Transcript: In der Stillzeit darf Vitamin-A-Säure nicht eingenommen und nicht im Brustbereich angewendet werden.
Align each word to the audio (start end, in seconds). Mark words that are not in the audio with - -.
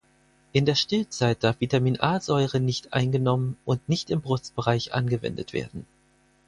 In 0.51 0.65
der 0.65 0.73
Stillzeit 0.73 1.43
darf 1.43 1.61
Vitamin-A-Säure 1.61 2.59
nicht 2.59 2.91
eingenommen 2.91 3.55
und 3.65 3.87
nicht 3.87 4.09
im 4.09 4.19
Brustbereich 4.21 4.95
angewendet 4.95 5.53
werden. 5.53 5.85